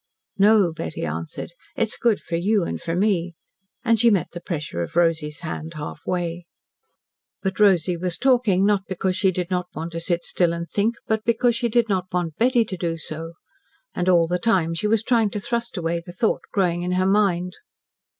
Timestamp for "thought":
16.13-16.41